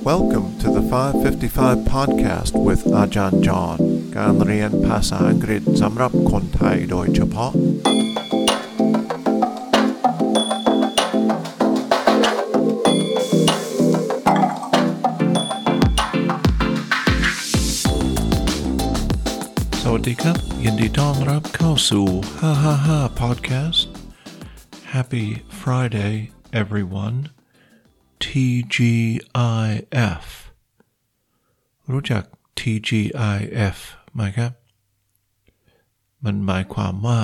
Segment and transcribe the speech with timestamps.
[0.00, 3.78] Welcome to the 555 podcast with Ajahn John
[4.16, 7.52] การเรียนภาษาอังกฤษสำหรับคนไทยโดยเฉพาะ
[19.82, 22.06] สวัสดีครับ ยินดีต้อนรับเข้าสู่
[22.64, 23.80] 555 podcast
[24.94, 25.26] Happy
[25.60, 26.14] Friday
[26.62, 27.18] everyone
[28.24, 30.26] TGIF
[31.92, 32.24] รู้จัก
[32.58, 33.78] TGIF
[34.14, 34.52] ไหมครับ
[36.24, 37.22] มันหมายความว่า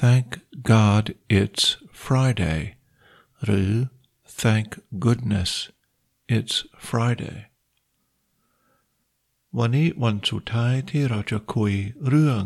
[0.00, 0.28] Thank
[0.72, 1.04] God
[1.40, 1.64] it's
[2.04, 2.60] Friday
[3.44, 3.70] หรือ
[4.42, 4.68] Thank
[5.04, 5.52] goodness
[6.36, 6.56] it's
[6.88, 7.38] Friday
[9.58, 11.72] วันนี้วันสุดท้ายที่เราจะคุย
[12.08, 12.42] เรื่อง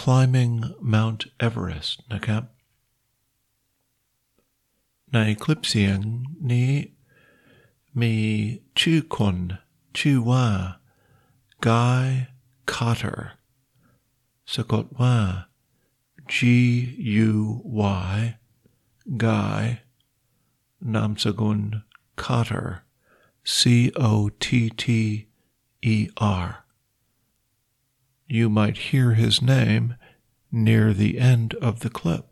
[0.00, 0.54] climbing
[0.94, 2.42] Mount Everest นะครับ
[5.13, 5.99] ในคลิปเสียง
[6.51, 6.71] นี้
[8.01, 8.15] มี
[8.79, 9.37] ชื่อคน
[9.99, 10.47] ชื่อว่า
[11.67, 12.05] Guy
[12.65, 13.19] Cotter.
[14.53, 15.17] สะกดว่า
[16.33, 16.35] G
[17.29, 17.33] U
[18.07, 18.17] Y
[19.25, 19.61] Guy.
[20.93, 21.59] นามสกุล
[22.23, 22.67] Cotter.
[23.57, 24.85] C O T T
[25.81, 26.65] E R.
[28.27, 29.95] You might hear his name
[30.51, 32.28] near the end of the clip.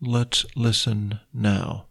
[0.00, 1.86] Let's listen now.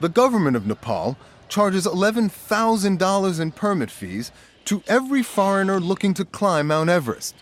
[0.00, 1.18] The government of Nepal
[1.48, 4.30] charges $11,000 in permit fees
[4.66, 7.34] to every foreigner looking to climb Mount Everest.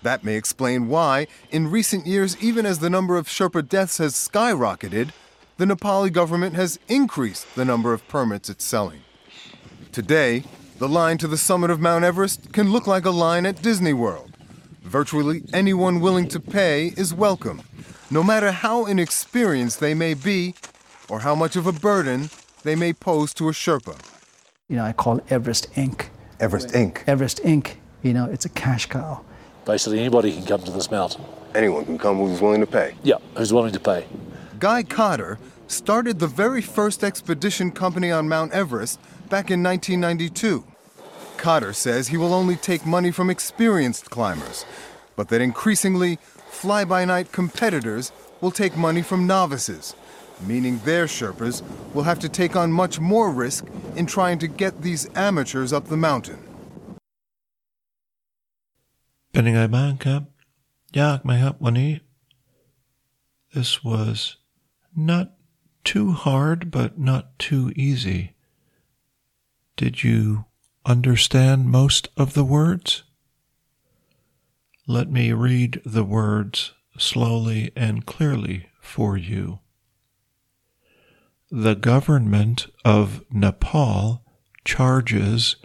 [0.00, 4.14] That may explain why, in recent years, even as the number of Sherpa deaths has
[4.14, 5.10] skyrocketed,
[5.58, 9.02] the Nepali government has increased the number of permits it's selling.
[9.92, 10.44] Today,
[10.78, 13.92] the line to the summit of Mount Everest can look like a line at Disney
[13.92, 14.32] World.
[14.82, 17.62] Virtually anyone willing to pay is welcome,
[18.12, 20.54] no matter how inexperienced they may be
[21.08, 22.28] or how much of a burden
[22.62, 23.98] they may pose to a Sherpa.
[24.68, 26.08] you know, I call Everest Inc.
[26.38, 27.02] Everest Inc.
[27.06, 27.76] Everest Inc.
[28.02, 29.24] You know, it's a cash cow.
[29.64, 31.24] Basically, anybody can come to this mountain.
[31.54, 32.94] Anyone can come who's willing to pay.
[33.02, 34.06] Yeah, who's willing to pay.
[34.58, 39.00] Guy Cotter started the very first expedition company on Mount Everest
[39.30, 40.64] back in 1992.
[41.38, 44.66] Cotter says he will only take money from experienced climbers,
[45.16, 46.18] but that increasingly,
[46.61, 48.11] fly by night competitors
[48.41, 49.95] will take money from novices,
[50.41, 53.65] meaning their Sherpas will have to take on much more risk
[53.95, 56.39] in trying to get these amateurs up the mountain.
[59.31, 60.21] เป็นยังไงบ้างครับ
[61.01, 61.91] ยากไหมครับวันนี้
[63.55, 64.17] This was
[65.11, 65.27] not
[65.91, 68.21] too hard but not too easy.
[69.81, 70.45] Did you
[70.93, 73.03] understand most of the words?
[74.86, 79.60] Let me read the words slowly and clearly for you.
[81.50, 84.22] The government of Nepal
[84.64, 85.56] charges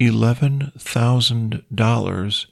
[0.00, 2.46] $11,000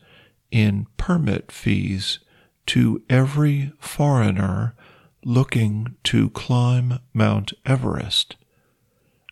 [0.51, 2.19] in permit fees
[2.67, 4.75] to every foreigner
[5.25, 8.37] looking to climb Mount Everest.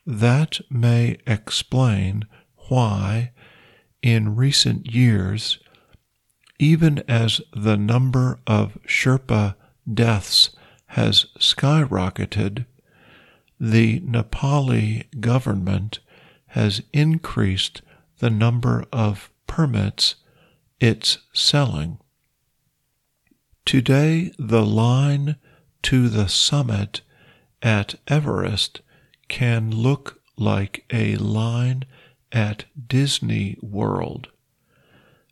[0.04, 2.26] That may explain
[2.68, 3.32] why,
[4.02, 5.58] in recent years,
[6.58, 9.54] even as the number of Sherpa
[9.92, 10.50] deaths
[10.86, 12.66] has skyrocketed,
[13.60, 16.00] the Nepali government
[16.48, 17.82] has increased
[18.18, 20.16] the number of permits
[20.80, 21.98] it's selling.
[23.64, 25.36] Today, the line
[25.82, 27.02] to the summit
[27.62, 28.80] at Everest
[29.28, 31.84] can look like a line
[32.32, 34.28] at Disney World.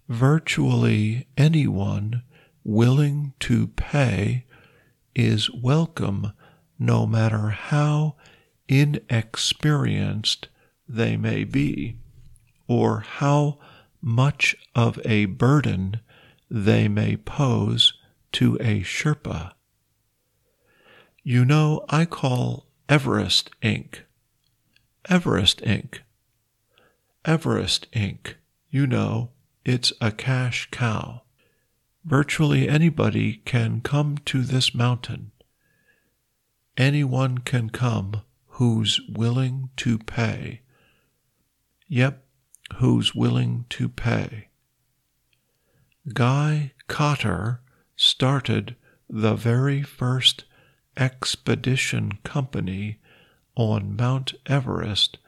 [0.09, 2.23] Virtually anyone
[2.63, 4.45] willing to pay
[5.15, 6.33] is welcome
[6.79, 8.15] no matter how
[8.69, 10.49] inexperienced
[10.89, 11.97] they may be
[12.69, 13.59] or how
[14.01, 16.01] much of a burden
[16.49, 17.95] they may pose
[18.31, 19.53] to a Sherpa.
[21.25, 24.01] You know, I call Everest Inc.
[25.09, 25.99] Everest Inc.
[27.25, 28.35] Everest Inc.
[28.71, 29.31] You know,
[29.67, 31.23] it's a cash cow.
[32.05, 35.33] Virtually anybody can come to this mountain.
[36.77, 40.61] Anyone can come who's willing to pay.
[41.89, 42.25] Yep,
[42.77, 44.51] who's willing to pay.
[46.15, 47.61] Guy Cotter
[47.97, 48.77] started
[49.11, 50.45] the very first
[50.97, 53.01] expedition company
[53.57, 55.19] on Mount Everest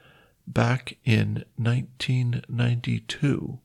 [0.47, 3.59] back in 1992.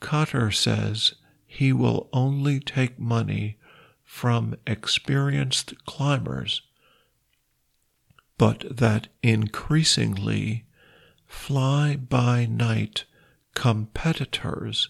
[0.00, 1.14] Cotter says
[1.46, 3.58] he will only take money
[4.04, 6.62] from experienced climbers
[8.38, 10.64] but that increasingly
[11.26, 13.04] fly by night
[13.54, 14.88] competitors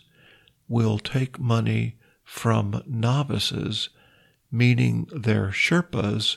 [0.68, 3.88] will take money from novices,
[4.50, 6.36] meaning their Sherpas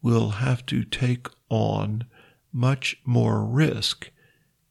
[0.00, 2.06] will have to take on
[2.52, 4.10] much more risk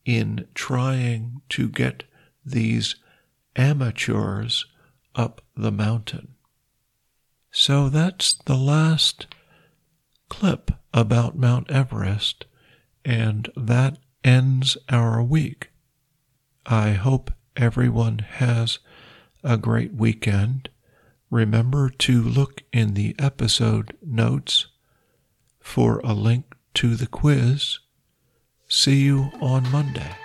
[0.06, 2.03] in trying to get
[2.44, 2.95] these
[3.56, 4.66] amateurs
[5.16, 6.36] up the mountain.
[7.52, 9.28] So that's the last
[10.30, 12.46] clip about Mount Everest,
[13.04, 15.69] and that ends our week.
[16.66, 18.80] I hope everyone has
[19.44, 20.69] a great weekend.
[21.30, 24.68] Remember to look in the episode notes
[25.60, 27.80] for a link to the quiz.
[28.68, 30.16] See you on Monday.